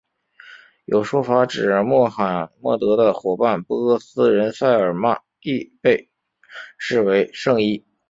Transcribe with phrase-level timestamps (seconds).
[0.85, 6.09] 有说法指穆罕默德的伙伴波斯人塞尔曼亦被
[6.79, 7.85] 视为圣裔。